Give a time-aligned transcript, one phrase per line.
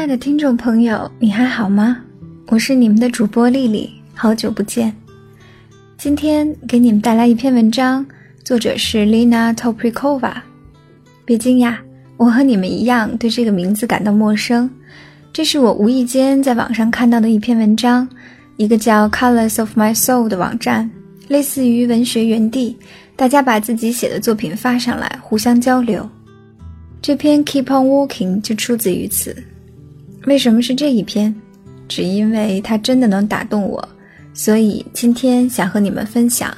[0.00, 1.98] 亲爱的听众朋友，你还好吗？
[2.46, 4.90] 我是你们的主播丽丽，好久不见。
[5.98, 8.04] 今天给你们带来一篇文章，
[8.42, 10.32] 作者是 Lina Toprikova。
[11.26, 11.76] 别惊讶，
[12.16, 14.70] 我和你们一样对这个名字感到陌生。
[15.34, 18.08] 这是我无意间在网上看到的一篇文章，
[18.56, 20.90] 一个叫 Colors of My Soul 的网站，
[21.28, 22.74] 类似于文学园地，
[23.16, 26.08] 大家把自己写的作品发上来，互相交流。
[27.02, 29.36] 这篇 Keep on Walking 就出自于此。
[30.30, 31.34] 为什么是这一篇？
[31.88, 33.88] 只因为它真的能打动我，
[34.32, 36.56] 所以今天想和你们分享。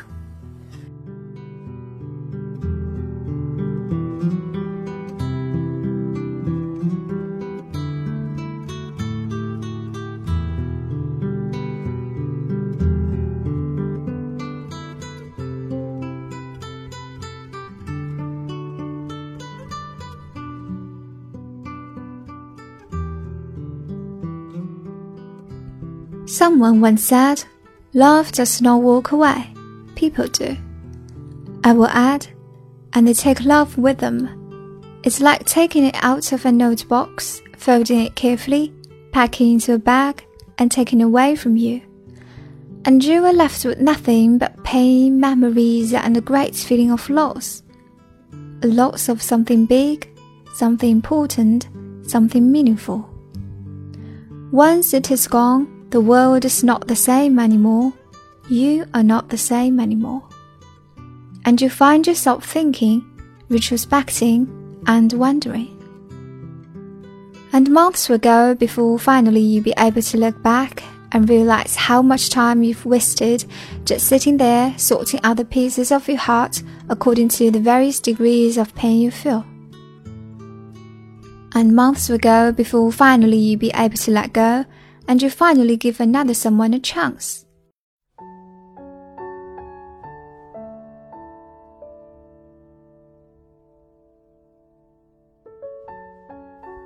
[26.32, 27.44] Someone once said,
[27.92, 29.52] Love does not walk away,
[29.96, 30.56] people do.
[31.62, 32.26] I will add,
[32.94, 34.80] and they take love with them.
[35.04, 38.72] It's like taking it out of a notebox, folding it carefully,
[39.12, 40.24] packing into a bag,
[40.56, 41.82] and taking away from you.
[42.86, 47.62] And you are left with nothing but pain, memories, and a great feeling of loss.
[48.62, 50.08] A loss of something big,
[50.54, 51.68] something important,
[52.06, 53.06] something meaningful.
[54.50, 57.92] Once it is gone, the world is not the same anymore.
[58.48, 60.22] You are not the same anymore.
[61.44, 63.04] And you find yourself thinking,
[63.50, 64.48] retrospecting,
[64.86, 65.68] and wondering.
[67.52, 70.82] And months will go before finally you'll be able to look back
[71.12, 73.44] and realize how much time you've wasted
[73.84, 78.56] just sitting there sorting out the pieces of your heart according to the various degrees
[78.56, 79.44] of pain you feel.
[81.54, 84.64] And months will go before finally you'll be able to let go
[85.08, 87.44] and you finally give another someone a chance.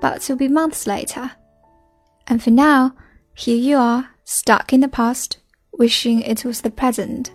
[0.00, 1.32] But it'll be months later.
[2.26, 2.94] And for now,
[3.34, 5.38] here you are, stuck in the past,
[5.72, 7.32] wishing it was the present.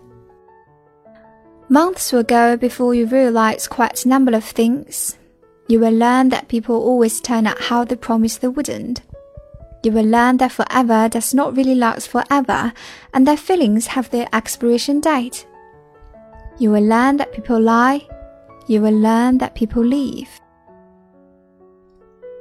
[1.70, 5.18] Months will go before you realize quite a number of things.
[5.68, 9.02] You will learn that people always turn out how they promised they wouldn't.
[9.84, 12.74] You will learn that forever does not really last forever,
[13.14, 15.48] and that feelings have their expiration date.
[16.60, 18.08] You will learn that people lie.
[18.68, 20.30] You will learn that people leave.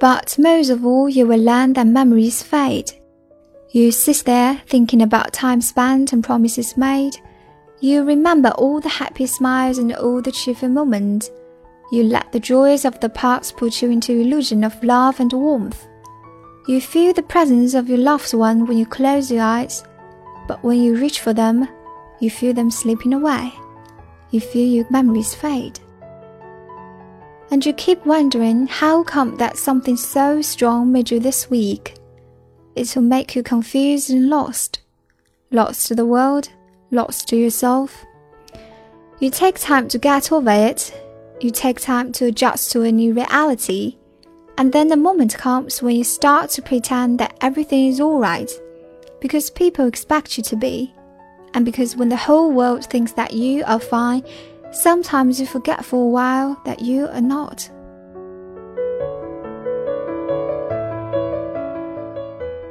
[0.01, 2.93] But most of all, you will learn that memories fade.
[3.71, 7.17] You sit there thinking about time spent and promises made.
[7.81, 11.31] You remember all the happy smiles and all the cheerful moments.
[11.93, 15.87] You let the joys of the past put you into illusion of love and warmth.
[16.71, 19.83] You feel the presence of your loved one when you close your eyes,
[20.47, 21.69] but when you reach for them,
[22.21, 23.53] you feel them slipping away.
[24.31, 25.81] You feel your memories fade.
[27.51, 31.97] And you keep wondering how come that something so strong made you this weak.
[32.77, 34.79] It will make you confused and lost.
[35.51, 36.51] Lost to the world,
[36.93, 38.07] lost to yourself.
[39.19, 40.95] You take time to get over it.
[41.41, 43.97] You take time to adjust to a new reality.
[44.61, 48.51] And then the moment comes when you start to pretend that everything is alright,
[49.19, 50.95] because people expect you to be,
[51.55, 54.23] and because when the whole world thinks that you are fine,
[54.71, 57.71] sometimes you forget for a while that you are not.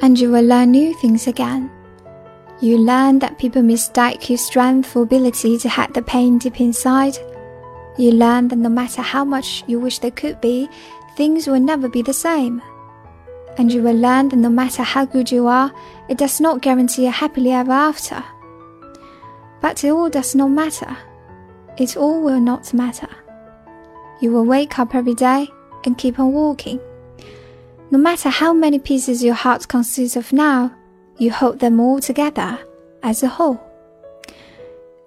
[0.01, 1.69] and you will learn new things again.
[2.61, 7.17] You learn that people mistake your strength for ability to hide the pain deep inside.
[7.97, 10.69] You learn that no matter how much you wish they could be,
[11.15, 12.61] things will never be the same.
[13.57, 15.71] And you will learn that no matter how good you are,
[16.07, 18.23] it does not guarantee a happily ever after.
[19.61, 20.97] But it all does not matter.
[21.77, 23.09] It all will not matter.
[24.21, 25.47] You will wake up every day
[25.85, 26.79] and keep on walking.
[27.91, 30.75] No matter how many pieces your heart consists of now,
[31.17, 32.59] you hold them all together
[33.03, 33.68] as a whole.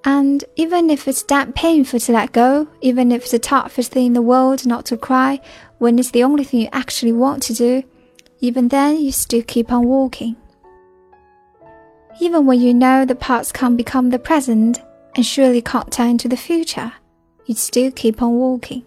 [0.04, 4.06] And even if it's that painful to let go, even if it's the toughest thing
[4.06, 5.40] in the world not to cry,
[5.78, 7.84] when it's the only thing you actually want to do,
[8.40, 10.37] even then you still keep on walking.
[12.20, 14.82] Even when you know the past can't become the present
[15.14, 16.93] and surely can't turn into the future,
[17.46, 18.84] you still keep on walking.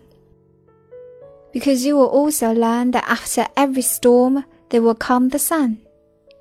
[1.54, 5.80] Because you will also learn that after every storm, there will come the sun.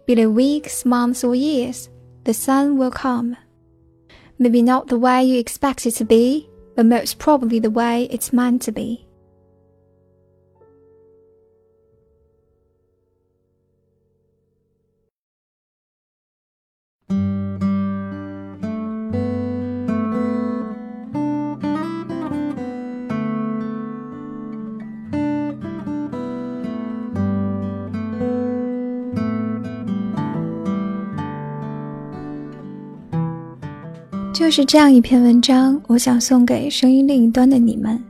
[0.07, 1.89] Be it weeks, months, or years,
[2.25, 3.37] the sun will come.
[4.39, 8.33] Maybe not the way you expect it to be, but most probably the way it's
[8.33, 9.04] meant to be.
[34.57, 38.01] 是这样一篇文章，我想送给声音另一端的你们。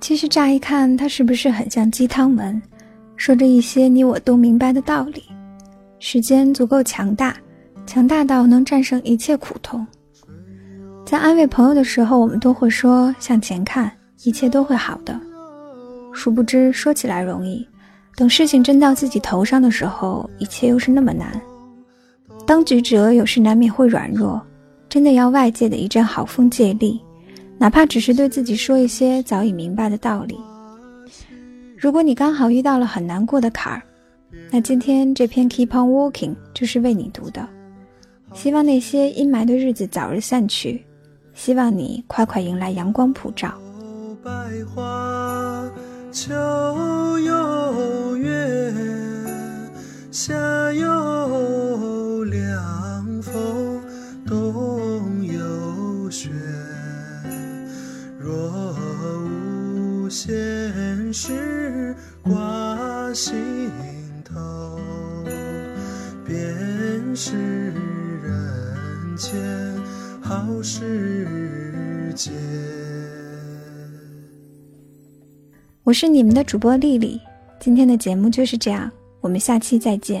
[0.00, 2.58] 其实乍一看，它是不是很像鸡汤文，
[3.16, 5.22] 说着一些你我都明白的道理？
[5.98, 7.36] 时间足够强大，
[7.86, 9.86] 强大到能战胜一切苦痛。
[11.04, 13.92] 在安慰朋友的时候，我们都会说向前看，
[14.22, 15.20] 一切都会好的。
[16.14, 17.68] 殊不知，说起来容易，
[18.16, 21.38] 等事情真到自己头上的时候，一切又是那么难。
[22.46, 24.42] 当局者有时难免会软弱。
[24.88, 27.00] 真的要外界的一阵好风借力，
[27.58, 30.38] 哪怕只是对自己说一些早已明白的道理。
[31.76, 33.82] 如果你刚好遇到了很难过的坎儿，
[34.50, 37.46] 那今天这篇 Keep on Walking 就是为你读的。
[38.34, 40.84] 希望那些阴霾的日子早日散去，
[41.34, 43.54] 希望你快快迎来阳光普照。
[44.24, 44.30] 百
[44.74, 45.70] 花
[46.10, 46.34] 秋
[47.20, 48.74] 有月，
[50.10, 50.34] 夏
[50.72, 50.88] 有
[60.20, 61.94] 前世
[62.24, 63.70] 挂心
[64.24, 64.76] 头，
[66.26, 67.36] 便是
[68.20, 69.30] 人间
[70.20, 72.32] 好时节。
[75.84, 77.20] 我是你们的主播丽丽，
[77.60, 80.20] 今天的节目就是这样，我们下期再见。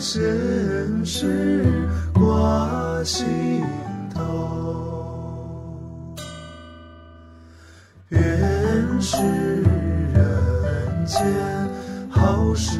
[0.00, 1.60] 闲事
[2.14, 3.64] 挂心
[4.14, 6.14] 头，
[8.10, 8.20] 愿
[9.00, 9.16] 是
[10.14, 11.20] 人间
[12.08, 12.78] 好时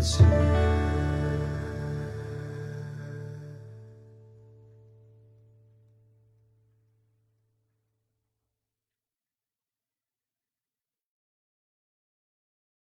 [0.00, 0.24] 节。